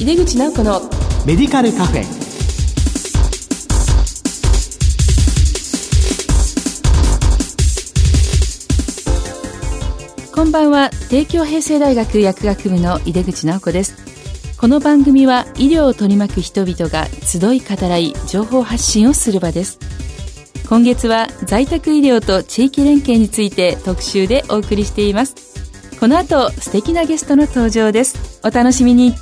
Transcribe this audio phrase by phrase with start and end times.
[0.00, 0.80] 井出口直子の
[1.26, 2.04] メディカルカフェ。
[10.34, 10.88] こんばんは。
[11.10, 13.94] 帝京平成大学薬学部の井出口直子です。
[14.56, 19.78] この番組は医療を取り巻く人々が集い語らい情報発信をする場です。
[20.66, 25.34] 今月は在宅医療と地域連携について特集でお送りしています。
[26.00, 28.40] この後素敵なゲストの登場です。
[28.42, 29.14] お楽しみに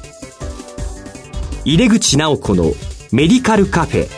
[1.65, 2.73] 入れ口直子の
[3.11, 4.09] メディカルカフェ。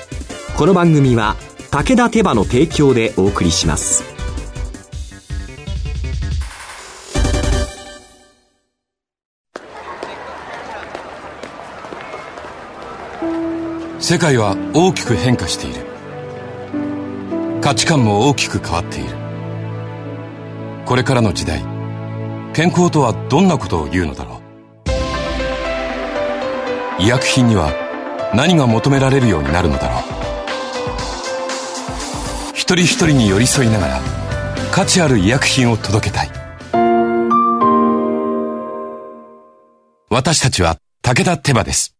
[0.56, 1.36] この番組は
[1.70, 4.04] 武田手羽の提供でお送りします。
[13.98, 15.86] 世界は大きく変化している。
[17.62, 19.16] 価値観も大きく変わっている。
[20.84, 21.64] これからの時代
[22.52, 24.39] 健康とはどんなことを言うのだろう。
[27.00, 27.72] 医薬品には
[28.34, 30.02] 何が求められるようになるのだろう。
[32.52, 34.00] 一人一人に寄り添いながら
[34.70, 36.30] 価値ある医薬品を届けたい。
[40.10, 41.96] 私たちは武田手羽です。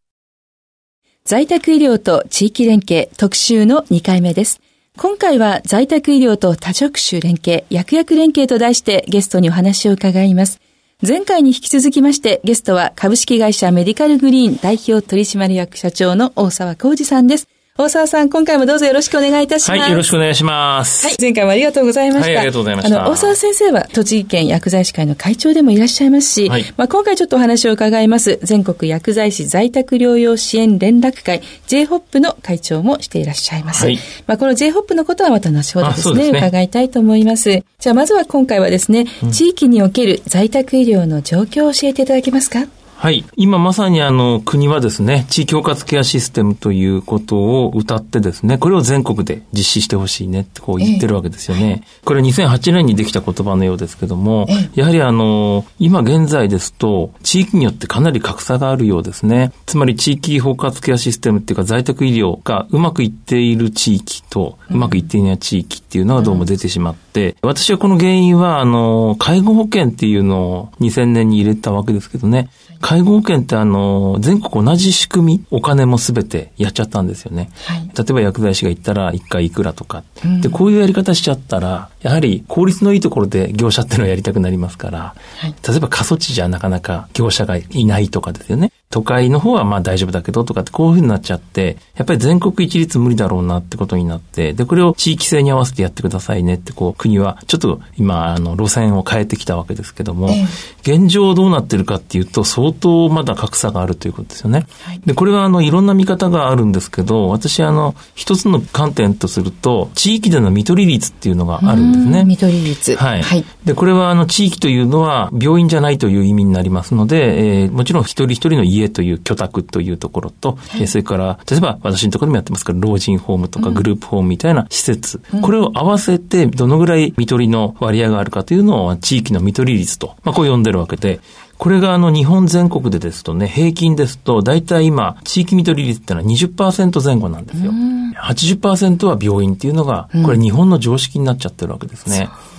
[1.24, 4.60] 在宅医療と地域連携特集の2回目です。
[4.98, 10.60] 今回は在宅医療と多職種連携、薬薬連携と題してゲストにお話を伺います。
[11.06, 17.48] 前回に引き続きましてゲストは株式会社メディカルグリーン代表取締役社長の大沢浩二さんです。
[17.80, 19.80] 大沢さん、今回もどうぞよろしくお願いいたします。
[19.80, 21.06] はい、よろしくお願いします。
[21.06, 22.26] はい、前回もありがとうございました。
[22.26, 23.00] はい、ありがとうございました。
[23.00, 33.86] あの、大沢先生は栃木県薬剤師会の会長でもいらっしゃいますし、はい、まあ今回ちょっとお話を伺います、全国薬剤師在宅療養支援連絡会 J-HOP の会長もしていらっしゃいます。
[33.86, 37.62] はい、まあこの J-HOP のことはまた後ほどですね、すね伺いたいと思います。
[37.78, 42.66] じゃあまずは今回はですね、うん、地域における在宅医療の状況を教えていただけますか？
[43.00, 43.24] はい。
[43.34, 51.82] 今まさにあの国はですね、地域包括ケアシステムということを歌ってですね、これを全国で実施してほしいねってこう言ってるわけですよね。
[51.82, 59.52] えー、これ2008年にできた言葉のようですけども、えー、やはりあの、今現在ですと、地域によってかなり格差があるようですね。
[59.64, 72.50] つまり地域包括ケアシステムっていうか在宅医療がうまくいっている地域と、うまくいっていない地域っていうのがどうも出てしまって、私はこの原因はあの、介護保険っていうのを2000年に入れたわけですけどね。
[72.90, 77.48] 介護保険ってあの、全国同じ仕組み、お金もすべてやっちゃったんですよね。
[77.64, 88.72] はい、例えば薬剤師が言ったら一回いくらとか、うん、で、こういうやり方しちゃったら、やはり効率のいいところで業者っていうのをやりたくなりますから、はい、例えば過疎地じゃなかなか業者がいないとかですよね。
[88.92, 100.44] 都会の方はまあ大丈夫だけどとかってこういうふうになっちゃって、やっぱり全国一律無理だろうなってことになって、で、これを地域性に合わせてやってくださいねってこう国はちょっと今あの路線を変えてきたわけですけども、え
[100.82, 104.66] 現状どうなってるかっていうと相当まだ格差があるということですよね。
[104.82, 112.24] はい、で、これはあのいろんな見方があるんですけど、私あの一つの観点とすると、地域での見取り率っていうのがあるんですね。
[112.24, 112.96] 見取り率。
[112.96, 113.22] はい。
[113.22, 131.20] はい、で、これはあの地域というのは病院じゃないという意味になりますので、えー、もちろん一人一人の家という居宅というところと、はい、それから、例えば私のところでもやってますから、老人ホームとかグループホームみたいな施設、うん、これを合わせてどのぐらい見取りの割合があるかというのを地域の見取り率と、まあこう呼んでるわけで、
[131.58, 137.70] これがあの日本全国でですとね、平均ですと、大体今、地域見取り率ってのは20%前後なんですよ。
[138.18, 142.30] 80%は病院っていうのが、これ日本の常識になっちゃってるわけですね。
[142.46, 142.46] う。
[142.46, 142.49] ん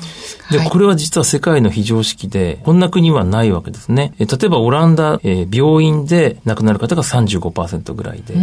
[0.52, 4.14] で、これは実は世界の非常識で、こんな国はないわけですね。
[4.20, 8.36] え例えばオランダ、えー、病院で亡くなる方が35%ぐらいで、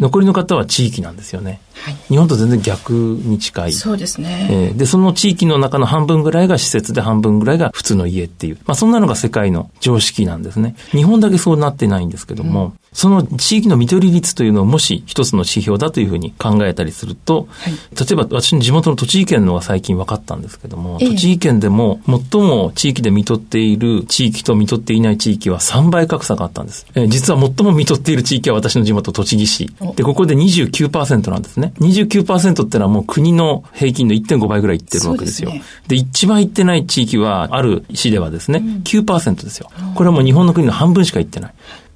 [0.00, 1.60] 残りの方は地域なんですよね。
[1.84, 3.72] はい、日本と全然逆に近い。
[3.72, 4.48] そうですね。
[4.50, 8.58] えー、で、その地域の中の半分ぐらいが施設で半分ぐらいが普通の家っていう。
[8.66, 10.74] まあそんなのが世界の常識なんですね。
[10.90, 26.86] 日本だけそうなってないんですけども、うんその地域の見取り率というのをもし一つの指標だというふうに考えたりすると、はい、例えば私の地元の栃木県のが最近分かったんですけども、ええ、栃木県でも最も地域で見取っている地域と見取っていない地域は3倍格差があったんです。
[26.94, 29.70] え実は最も見取っている地域は私の地元栃木市。
[29.94, 31.65] で、ここで29%なんですね。
[31.80, 35.50] 29%ってのはもう国の平均の1.5倍ぐらいいってるわけですよ。
[35.50, 35.62] で、ね、
[36.02, 39.70] 一番いってない地域は、ある市ではですね、うん、9%ですよ。
[39.94, 41.54] これはもう日本の国の半分しかいってない。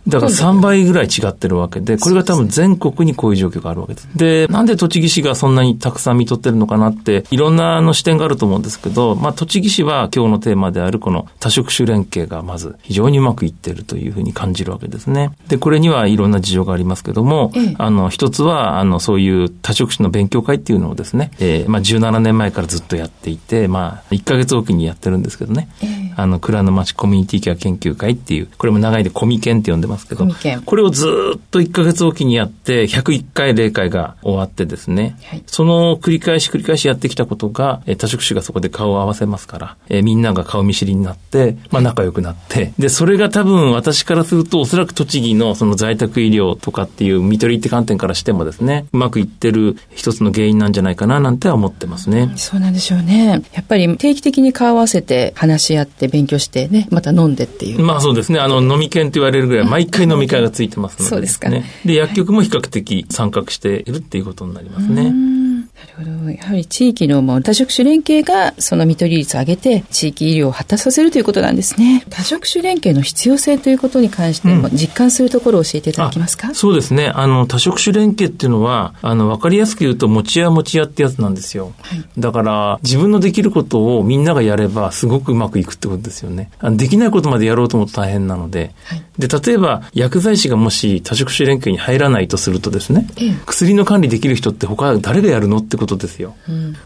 [0.09, 4.09] だから3倍ぐらい違ってるわけで、これが多分全国にこういう状況があるわけです。
[4.15, 15.33] で、なんで栃木市がそんなにたくさん見とってるのかなって、いろんなの視点があると思うんですけど、まあ栃木市は今日のテーマであるこの多職種連携がまず非常にうまくいってるというふうに感じるわけですね。
[15.49, 25.69] で、これにはいろんな事情がありますけども、ええ、あの、一つは、あの、そういう多職種の勉強会っていうのをですね、えー、まあ17年前からずっとやっていて、まあ1ヶ月おきにやってるんですけどね。
[25.83, 30.27] ええあの、蔵の町コミュニティケア研究会っていう、これも長いでコミケンって呼んでますけど
[30.65, 52.33] これをずーっと1ヶ月おきにやって、101回例会が終わってですね、はいその繰り返し繰り返しやってきたことが、えー多職種がそこで顔を合わせますから、えーみんなが顔見知りになって、まあ仲良くなって、で、それが多分私からすると、おそらく栃木のその在宅医療とかっていう見取りって観点からしてもですね、うまくいってる一つの原因なんじゃないかななんては思ってますね。
[52.37, 53.43] そうなんでしょうね。
[53.53, 57.81] やっぱり定期的に顔を合わせて話し合って勉強してね、また飲んでっていう。
[57.81, 58.39] まあそうですね。
[58.39, 61.65] あの、飲み券と言われるぐらい、毎回飲み会がついてますので、 そうですかね。
[61.85, 65.13] で、薬局も比較的参画しているっていうことになりますね。
[66.05, 66.31] ど。
[66.31, 72.05] やはり地域のもう多職種連携がその見取り率を上げて地域医療を発達させるということなんですね。
[72.11, 77.09] 多職種連携の必要性ということに関しても実感するところを教えていただけますか、あそうですね。
[77.15, 81.73] あの、多職種連携っていうのは、あの、わかりやすく言うと、持ち屋持ち屋ってやつなんですよ。
[81.81, 86.51] はいだから、自分のできることをみんながやれば、すごくうまくいくってことですよね。
[86.59, 88.73] あのできないことまでやろうと思うと大変なので。
[88.85, 96.35] はいで、例えば、薬剤師がもし多職種連携に入らないとするとですね、ええ薬の管理できる人って他誰がやるのってことですよ。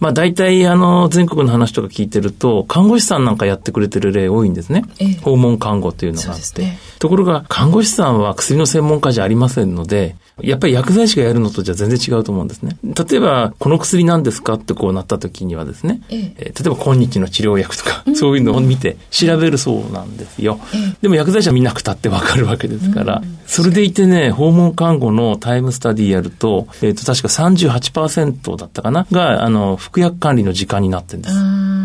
[0.01, 4.85] まあ大体あの全国の話とか聞いてると、看護師さんなんかやってくれてる例多いんですね。
[4.99, 6.62] ええ訪問看護っていうのがあって。
[6.62, 12.79] ねところが、看護師さんは薬の専門家じゃありませんので、やっぱり薬剤師がやるのとじゃ全然違うと思うんですね。
[12.83, 20.59] 例えば、この薬なんですかってこうなった時にはですね、えええー例えば今日の治療薬とか、そういうのを見て調べるそうなんですよ。
[20.73, 29.07] ええでも薬剤師は見なくたってわかるわけですから、それでいてね、訪問看護のタイムスタディやると、えっ、と、確か38%だったかな？
[29.11, 31.35] が、あの、服薬管理の時間になってるんです。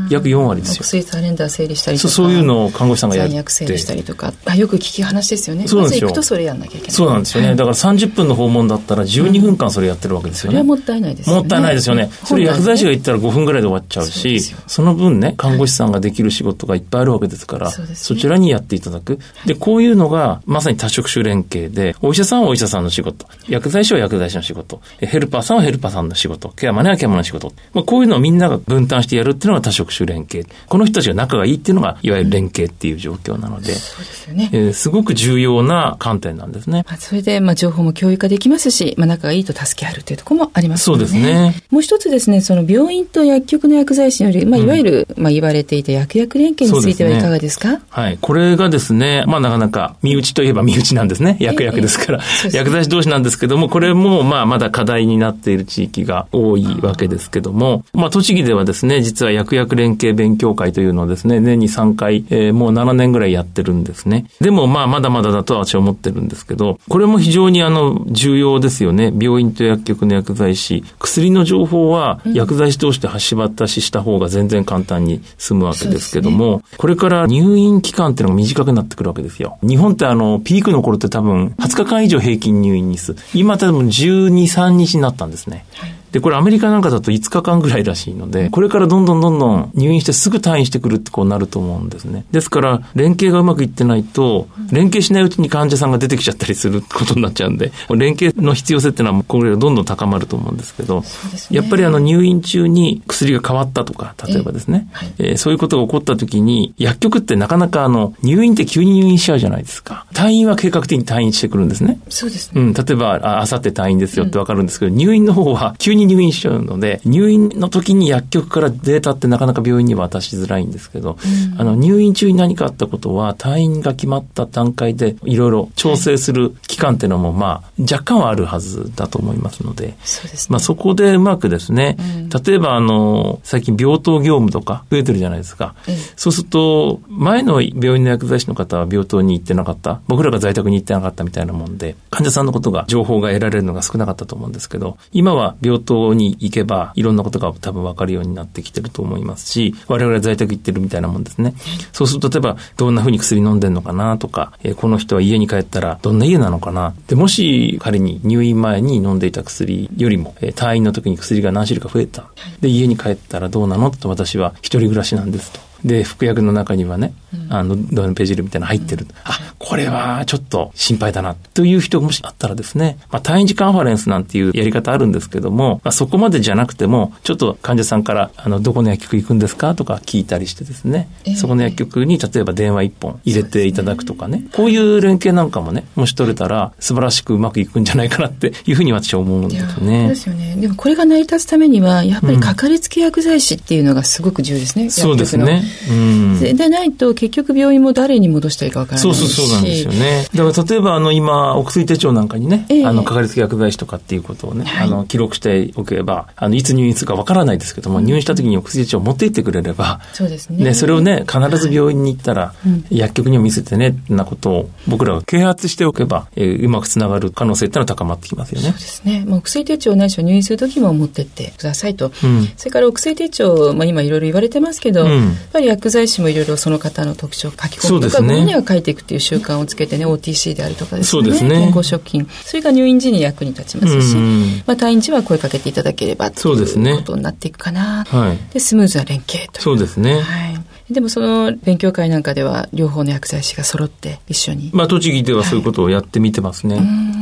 [0.09, 0.83] 約4割ですよ。
[0.83, 2.13] 薬カレンダー整理したりとか。
[2.13, 4.33] そういうのを看護師さんがやる薬整理したりとか。
[4.45, 5.67] あよく聞き話ですよね。
[5.67, 6.91] そうなんですよま行くとそれやんなきゃいけない。
[6.91, 7.47] そうなんですよね。
[7.49, 10.53] はいだから30分の訪問だったら12分間それやってるわけですよね。
[10.53, 11.41] それはもったいないですよね。
[11.41, 12.09] もったいないですよね。
[12.23, 19.19] それ薬剤師が言ったら5分ぐらいで終わっちゃうし、その分ね、看護師さんができる仕事がいっぱいあるわけですから、そねちらにやっていただく。
[19.45, 27.51] で、こういうのがまさに多職種連携で、お医者さんはお医者さんの仕事、薬剤師は薬剤師の仕事、ヘルパーさんはヘルパーさんの仕事、ケアマネはケアマネの仕事。
[27.73, 30.47] まあ、こういうのをみんなが分担してやるっていうのが多職種連携。
[30.67, 34.49] この人たちが仲がいいっていうのが、いわゆる連携っていう状況なので、そうですよね。
[34.53, 36.85] えーすごく重要な観点なんですね。
[36.87, 41.05] まあ、それで、まあ、情報も共有化できますし、まあ、仲がいいと助け合えるというところもありますよね。
[41.05, 41.55] そうですね。
[41.69, 47.81] もう一つですね、その病院と薬局の薬剤師により、まあ、いわゆる、まあ、言われていた薬薬連携についてはいかがですか？
[47.89, 48.17] はい。
[48.21, 51.37] これがですね、まあなかなか、身内といえば身内なんですね。
[51.39, 52.21] 薬薬ですから。
[52.21, 64.25] そうですね薬剤師同士なんですけども、これもまあまだ課題になっている地域が多いわけですけども、まあ栃木ではですね、実は薬薬連携勉強会というのをですね、年に3回、えーもう7年ぐらいやってるんですね。
[64.41, 69.13] でもまあまだまだだとは私は思ってるんですけど、これも非常にあの、重要ですよね。
[69.17, 70.83] 病院と薬局の薬剤師。
[70.99, 79.57] 薬の情報は薬剤師同士で橋渡しした方が全然簡単に済むわけですけども、これから入院期間っていうのが短くなってくるわけですよ。
[79.61, 83.15] 日本ってあの、ピークの頃って多分20日間以上平均入院日数。
[83.33, 85.65] 今多分12、3日になったんですね。
[86.11, 92.25] で、これアメリカなんかだと5日間ぐらいらしいので、これからどんどんどんどん入院してすぐ退院してくるってこうなると思うんですね。
[92.31, 101.05] ですから、連携がうまくいってないと、連携しないうちに患者さんが出てきちゃったりすることになっちゃうんで、連携の必要性っていうのはこれがどんどん高まると思うんですけど、ね
[101.51, 110.05] やっぱりあの入院中に薬が変わったとか、例えばですね、えーそういうことが起こった時に、薬局ってなかなかあの、入院って急に入院しちゃうじゃないですか。
[110.13, 111.99] 退院は計画的に退院してくるんですね。
[112.09, 112.61] そうですね。
[112.61, 121.17] うん、例えば、あ、あさって退院ですよってわかるんですけど、入院の方は急に入院しちゃうので、入院の時に薬局からデータってなかなか病院には渡しづらいんですけど、
[121.57, 130.53] あの、入院中に何かあったことは、退院が決まった段階で、いろいろ調整する期間っていうのも、まあ、若干はあるはずだと思いますので、そうですね。
[130.53, 131.97] まあそこでうまくですね、
[132.45, 135.75] 例えばあの、最近病棟業務とか増えてるじゃないですか。
[135.87, 140.01] ええそうすると、前の病院の薬剤師の方は病棟に行ってなかった。
[140.07, 151.55] 僕らが在宅に行ってなかったみたいなもんで、患者さんのことが、情報が得られるのが少なかったと思うんですけど、今は病棟に行けば、いろんなことが多分分かるようになってきてると思いますし、我々は在宅行ってるみたいなもんですね。
[151.91, 156.93] そうすると、例えば、どんな風に薬飲んでんのかなとか、えーこの人は家に帰ったら、どんな家なのかな。
[157.07, 162.25] で、もし仮に入院前に飲んでいた薬よりも、えー退院の時に薬が何種類か増えた。
[162.61, 165.68] で、家に帰ったらどうなのと私は一人暮らしなんですと。
[165.83, 167.13] で、服薬の中にはね、
[167.49, 169.07] あの、ドンペジルみたいなの入ってる。
[169.23, 190.01] あ、これはちょっと心配だなという人がもしあったらですね、まあ、退院時カンファレンスなんていうやり方あるんですけども、まあ、そこまでじゃなくても、ちょっと患者さんから、あの、どこの薬局行くんですかとか聞いたりしてですね、えー、そこの薬局に例えば電話一本入れていただくとかね、こういう連携なんかもね、もし取れたら素晴らしくうまくいくんじゃないかなっていうふうに私は思うんですね。
[190.01, 190.55] そうですよね。
[190.55, 194.85] でもこれが成り立つためには、やっぱりかかりつけ薬剤師っていうのがすごく重要ですね。
[194.85, 195.63] うん、そうですね。
[195.89, 196.39] うん。
[196.39, 199.17] でないと結局病院も誰に戻したらいいかわからないし。
[199.17, 200.27] そうそうそうなんですよね。
[200.33, 210.63] だから例えばあの今、お薬手帳なんかにね、えー、あのかかりつけ薬剤師とかっていうことをね、はい、あの記録しておけば、あのいつ入院するかわからないですけども、入院した時にお薬手帳を持っていってくれれば、そうですね。
[210.63, 212.53] ね、それをね、必ず病院に行ったら、
[212.89, 218.69] 薬局にも見せてね、なことを僕らが啓発しておけば、えー、うまくつながる可能性ってのは高まってきますよね。
[218.69, 219.25] そうですね。
[219.25, 222.11] もう薬手帳ないしは入院する時も持ってってくださいと。
[222.23, 231.23] うん、それからお薬手帳、まあ今いろいろ言われてますけど、うん、ぱり薬剤師もいろいろその方の特徴を書き込むとか、ね、には書いていくっていう習慣をつけてね、OTC であるとかですね。
[231.23, 231.49] ですね。
[231.49, 232.27] 健康食品。
[232.45, 238.05] それが入院時に役に立ちますし、うん、まあ退院時は声かけていただければということになっていくかな。
[238.05, 240.21] はい、で、スムーズな連携とそうですね。
[240.21, 240.68] はい。
[240.89, 244.71] でもその勉強会なんかでは両方の薬剤師が揃って一緒に。
[244.73, 246.77] まあ栃木ではそういうことをやってみてますね。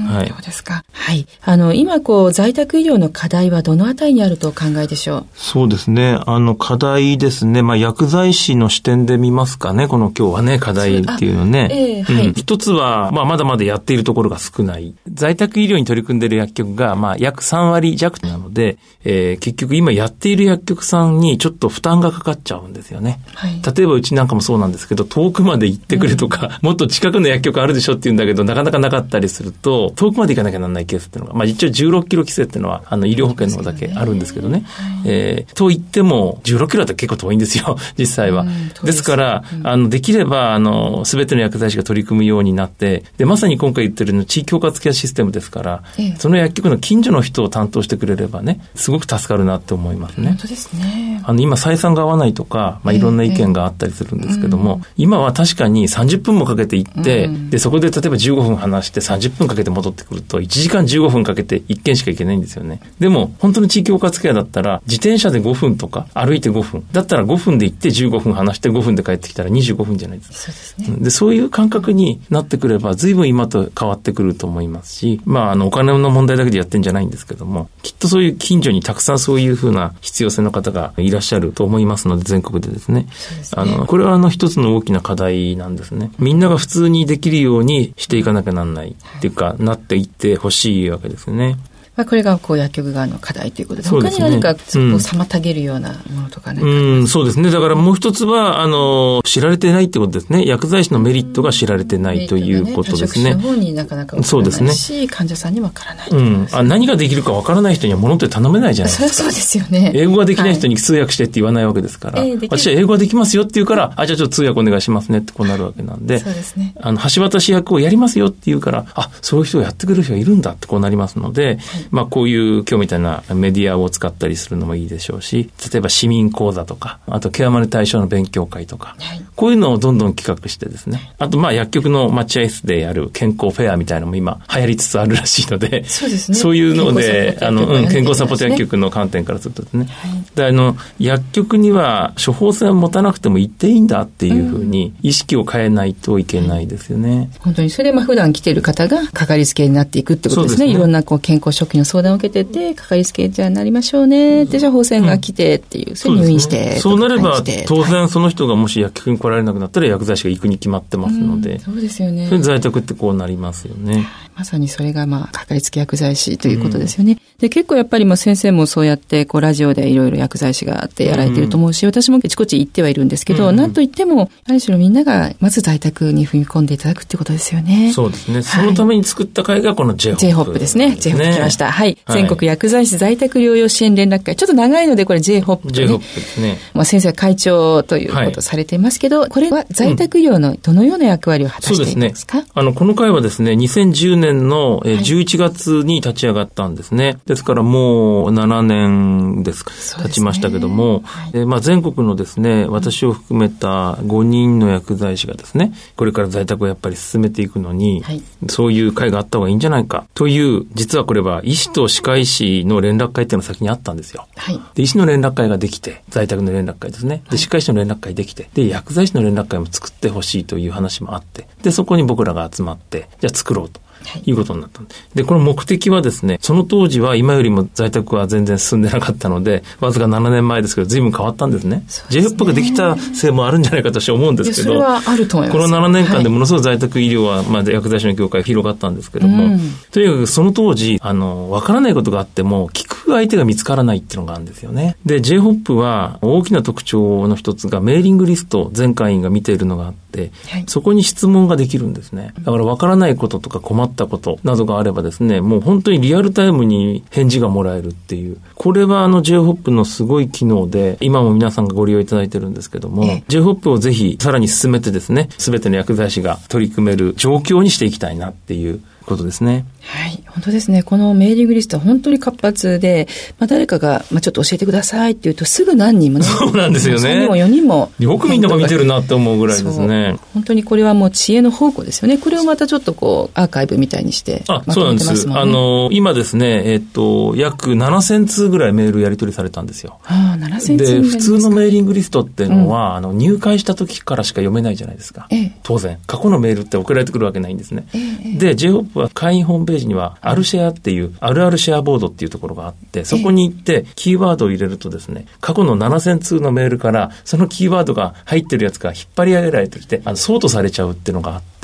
[0.08, 0.30] はい。
[0.30, 0.86] そうですか。
[0.94, 1.28] はい。
[1.44, 5.26] あの、今こう在宅医療の課題はどのあたりにあるとお考えでしょう？
[5.34, 6.20] そうですね。
[6.26, 7.62] あの課題ですね。
[7.62, 9.88] まあ薬剤師の視点で見ますかね？
[9.88, 11.70] この今日はね、課題っていうのね。
[11.72, 12.34] えー、はい、うん。
[12.34, 14.96] 一つは、まあまだまだやっているところが少ない。
[15.12, 23.20] 在宅医療に取り組んでいる薬局が、まあ約3割弱なので、えー、結局今やっている薬局さんにちょっと負担がかかっちゃうんですよね。
[23.34, 23.57] はい。
[23.64, 34.60] 例えばうちなんかもそうなんですけど、遠くまで行ってくれとか、うん、もっと近くの薬局あるでしょって言うんだけど、なかなかなかったりすると、遠くまで行かなきゃならないケースっていうのが、まあ一応16キロ規制っていうのは、あの医療保険の方だけあるんですけどね。
[34.60, 34.66] ね
[35.06, 38.46] えー、と言っても、16キロだと結構遠いんですよ、 実際は。
[38.84, 50.30] ですですから、うん、あの、できれば、あの、すべての薬剤師が取り組むようになって、で、まさに今回言ってるの地域包括ケアシステムですから、ええ、その薬局の近所の人を担当してくれればね、すごく助かるなって思いますね。
[50.30, 51.22] 本当ですね。
[51.24, 62.82] あの、今採算が合わないとか、まあいろんな意見があったりするんですけども、え、今は確かに30分もかけて行って、うん、で、そこで例えば15分話して30分かけて戻ってくると、1時間15分かけて1件しか行けないんですよね。
[63.00, 66.84] でも、本当の地域包括ケアだったら、自転車で5分とか、歩いて5分。
[66.92, 70.38] だったら5分で行って15分話して5分で帰ってきたら25分じゃないですか。
[70.38, 71.04] そうですね。
[71.04, 83.08] で、そういう感覚になってくれば、随分今と変わってくると思いますし、まあ、あの、お金の問題だけでやってんじゃないんですけども、きっとそういう近所にたくさんそういうふうな必要性の方がいらっしゃると思いますので、全国でですね。
[83.56, 86.12] あの、これはあの一つの大きな課題なんですね。
[86.20, 91.58] みんなが普通にできるようにしていかなきゃなんないっていうか、なっていってほしいわけですね。
[91.98, 97.50] まあ、これがこう薬局側の課題ということで、でね、他に何かそこを妨げるようなものとかね、うん、そうですね。
[97.50, 100.46] だからもう一つは、あの、知られてないってことですね。
[100.46, 103.32] 薬剤師のメリットが知られてないということですね。
[103.32, 105.08] ねの方になかなかそうですね。
[105.08, 106.48] 患者さんにわからない、ね、うん。
[106.52, 109.10] あ、何ができるかわからない人には物って頼めないじゃないですか。
[109.10, 109.92] そそうですよね。
[109.96, 116.76] 英語ができない人に通訳してって言わないわけですから、はい、私は英語ができますよって言うから、あ、じゃあちょっと通訳お願いしますねってこうなるわけなんで、そうですね。
[116.80, 121.58] あの、橋渡し役をやりますよって言うから、あ、そういう人をやってくれる人がいるんだってこうなりますので、はい、
[121.92, 136.38] まあこういう今日みたいなメディアを使ったりするのもいいでしょうし、例えば市民講座とか、あとケアマネ対象の勉強会とか、はい、こういうのをどんどん企画してですね、あとまあ薬局の待合室でやる健康フェアみたいなのも今流行りつつあるらしいので、そうですね。
[136.38, 147.30] そういうので、あの、うん、健康サポート薬局の観点からするとですね、はい、であの、薬局には処方箋を持たなくても行っていいんだっていうふうに意識を変えないといけないですよね。
[147.36, 147.70] うん、本当に。
[147.70, 150.58] それでまあ普段来てる方がかかりつけになっていくってことですね。
[150.58, 150.72] すね。
[150.72, 156.80] いろんなこう健康食品の相談を受けてて、かかりつけじゃあなりましょうねって、じゃあ放線が来てっていう、それ入院して。
[156.80, 161.60] そうなれば、当然その人がもし薬局に来られなくなったら薬剤師が行くに決まってますので。
[161.60, 162.30] そうですよね。
[162.40, 164.08] 在宅ってこうなりますよね。
[164.38, 167.18] まさにそれがまあ、かかりつけ薬剤師ということですよね。
[167.40, 177.92] で、結構やっぱりまあ先生もそうやって、こうラジオでいろいろ薬剤師があってやられてると思うし、私もあちこち行ってはいるんですけど、なんといっても、ある種のみんながまず在宅に踏み込んでいただくってことですよね。
[177.94, 178.44] そうですね。
[178.44, 180.96] そのために作った会がこの J-HOP、j ホップですね。
[180.96, 181.72] J-HOP 来ました。
[181.72, 181.98] はい。
[182.10, 184.36] 全国薬剤師在宅療養支援連絡会。
[184.36, 185.74] ちょっと長いのでこれ J-HOP と、ね。
[185.74, 186.60] J-HOP ですね。
[186.76, 192.52] まあ先生は会長ということをされていますけど、これは在宅医療のどのような役割を果たしていますか、そうですね。
[192.54, 197.18] あの、この会はですね、2010年の11月に立ち上がったんですね。
[197.26, 199.72] ですからもう7年ですか、
[200.04, 210.06] 経ちましたけども、はい、まあ、全国のですね、私を含めた5人の薬剤師がですね、これから在宅をやっぱり進めていくのに、はい、そういう会があった方がいいんじゃないか。
[210.14, 214.28] という、実はこれは医師と歯科医師の連絡会っていうのが先にあったんですよ。
[214.36, 217.24] はい、で医師の連絡会ができて、在宅の連絡会ですね。
[217.30, 223.82] で、歯科医師の連絡会できて、で、薬剤師の連絡会も作ってほしいという話もあって、で、そこに僕らが集まって、じゃあ作ろうと。
[224.26, 224.82] いうことになった
[225.16, 231.84] で、この目的はですね、その当時は今よりも在宅は全然進んでなかったので、わずか7年前ですけど、随分変わったんですね。
[232.10, 234.76] j f ができたせいもあるんじゃないかと私は思うんですけど。
[234.76, 239.60] この7年間でものすごい在宅医療は、まあ、薬剤師の業界広がったんですけども、うん、
[239.92, 244.98] とにかくその当時、あの、わからないことがあっても、聞く相手が見つからないっていうのがあるんですよね。
[245.06, 250.07] で、J-HOP は大きな特徴の一つがメーリングリスト、全会員が見ているのがあって、
[250.50, 252.34] はい、そこに質問ができるんですね。
[252.40, 258.38] だからわからないこととか困ったことなどがあればですね、もう本当にリアルタイムに返事がもらえるっていう。
[258.56, 269.66] これはあの J-HOP のすごい機能で、今も皆さんがご利用いただいてるんですけども、J-HOP をぜひさらに進めてですね、すべての薬剤師が取り組める状況にしていきたいなっていうことですね。
[269.82, 270.22] はい。
[270.28, 270.84] 本当ですね。
[270.84, 273.08] このメーリングリストは本当に活発で、
[273.40, 276.26] まあ、誰かが、まあ、ちょっと教えてくださいって言うと、すぐ何人もね。
[276.26, 277.02] そうなんですよね。
[277.02, 277.92] 3人も4人も。
[278.00, 280.18] よくみんなが見てるなって思うぐらいですね。
[280.34, 282.18] 本当にこれはもう知恵の宝庫ですよね。
[282.18, 285.28] これをまたちょっとこう、アーカイブみたいにして、あ、そうなんです。
[285.32, 290.00] あの、今ですね、えっと、約7000通ぐらいメールやり取りされたんですよ。
[290.04, 295.28] ああ、7000通で、普通のメーリングリストっていうのは、うん、あの、入会した時からしか読めないじゃないですか。
[295.30, 295.98] ええ、当然。
[296.06, 297.86] 過去のメールって送られてくるわけないんですね。
[297.94, 298.00] え
[298.36, 298.56] え、で、
[298.98, 311.57] は会員ホームページには、アルシェアっていう、あるあるシェアボードっていうところがあって、そこに行って、キーワードを入れるとですね、過去の7000通のメールから、そのキーワードが入ってるやつが引っ張り上げられてきて、あの、ソートされちゃうっていうのがあって、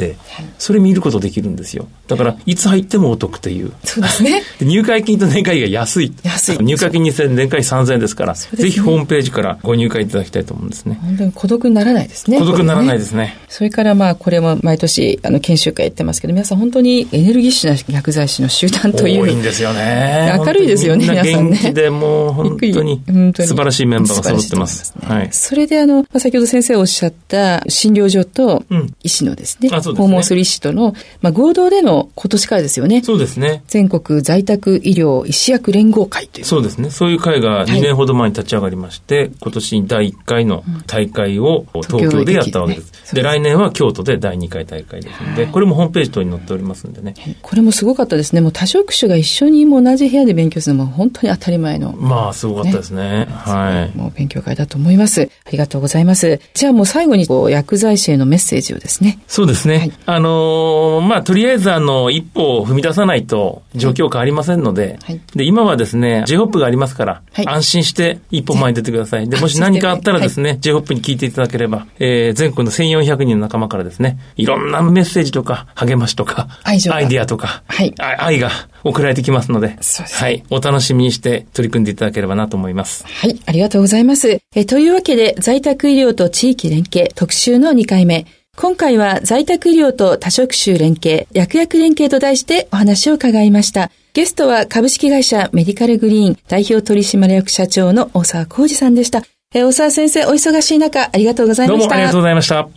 [0.58, 1.88] それ見ることできるんですよ。
[2.08, 3.72] だから、いつ入ってもお得っていう。
[3.84, 4.44] そうですね。
[4.62, 6.14] 入会金と年会費が安い。
[6.24, 6.58] 安い。
[6.60, 11.00] 入会金2000、年会費3000円ですから、ぜひホームページからご入会いただきたいと思うんですね。
[11.02, 12.40] 本当に孤独にならないですね。
[12.40, 13.38] 孤独にならないですね。
[13.50, 20.34] それからまあ、これも毎年、あの、研修会やってますけど、皆さん本当にエネルギッシュな薬剤師の集団という多いんですよね。
[20.38, 21.60] 明るいですよね、皆さんね。
[21.62, 23.02] 元気でもう本当に
[23.34, 24.94] 素晴らしいメンバーが揃ってます。
[25.02, 25.30] ね、はい。
[25.32, 28.64] それであの、先ほど先生おっしゃった診療所と
[29.04, 33.02] 医師のですね、うん、訪問する医師との、まあ、合同での今年からですよね。
[33.04, 33.64] そうですね。
[33.68, 36.46] 全国在宅医療医師薬連合会という。
[36.46, 36.90] そうですね。
[36.90, 43.16] そういう会が2年ほど前に立ち上がりまして、はい、今年第1回の大会を東京でやったわけです。
[43.16, 47.14] で、来年は京都で第2回大会ですので、これもホームページ等に載っておりますんでね。
[47.42, 48.42] これもすごかったですね。
[48.42, 51.94] もう多職種が一緒にも同じ部屋で勉強するのも本当に当たり前の。
[51.94, 53.04] まあ、すごかったですね。
[53.04, 53.98] ねはい。
[53.98, 55.30] もう勉強会だと思います。
[55.46, 56.40] ありがとうございます。
[56.54, 59.20] じゃあもう最後にこう薬剤師へのメッセージをですね。
[59.28, 59.73] そうですね。
[59.77, 69.30] はい、あのー、まあ、とりあえずあの、一歩を踏み出さないと状況変わりませんので、はい、で、今はですね、J-HOP がありますから、はい、安心して一歩前に出てください。
[69.30, 78.50] で、もし 何かあったらですね、はい、J-HOP に聞いていただければ、えー、全国の1400人の仲間からですね、いろんなメッセージとか、励ましとか、アイディアとか、はい、愛が
[78.84, 79.78] 送られてきますので、
[80.12, 83.06] はい、お楽しみにして取り組んでいただければなと思います。
[83.08, 84.39] はい、ありがとうございます。
[84.56, 88.26] えというわけで、在宅医療と地域連携特集の2回目。
[88.56, 93.92] 今回は在宅医療と多職種連携、薬薬連携と題してお話を伺いました。
[94.13, 99.24] ゲストは株式会社メディカルグリーン代表取締役社長の大沢浩二さんでした。
[99.56, 101.80] え大沢先生、お忙しい中、ありがとうございました。
[101.80, 102.70] どうもありがとうございました。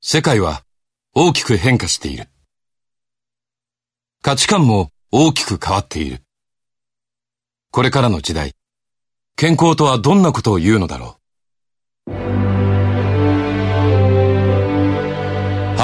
[0.00, 0.62] 世界は
[1.14, 2.28] 大きく変化している。
[4.22, 6.22] 価値観も大きく変わっている。
[7.70, 8.54] これからの時代、
[9.36, 11.18] 健康とはどんなことを言うのだろ
[12.08, 12.55] う。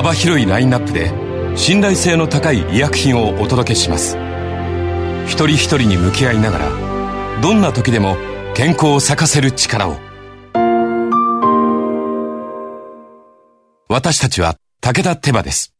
[0.03, 1.13] 幅広いラインナップで
[1.57, 4.17] 信頼性の高い医薬品をお届けします。
[5.27, 8.17] 一人一人に向き合いながら、どんな時でも
[8.57, 9.97] 健康を咲かせる力を。
[13.89, 15.73] 私たちは武田手羽です。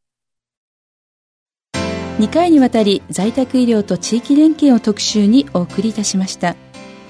[2.21, 6.55] 2回にわたり在宅医療と地域連携を特集にお送りいたしました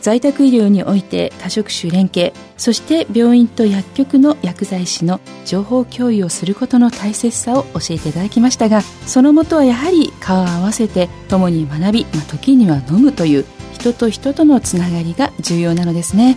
[0.02, 16.36] 在宅医療において多職種連携そして病院と薬局の薬剤師の情報共有をすることの大切さを教えていただきましたがそのもとはやはり顔を合わせて共に学び、まあ、時には飲むという人と人とのつながりが重要なのですね。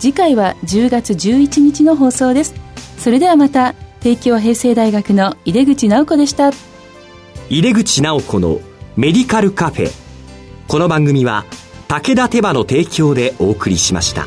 [0.00, 2.54] 次回は10月11日の放送です。
[2.98, 6.50] それではまた帝京平成大学の井出口直子でした。
[7.48, 8.60] 入れ口直子の
[8.96, 9.90] メディカルカフェ。
[10.68, 11.44] この番組は
[11.94, 14.26] 武田手羽の提供でお送りしました。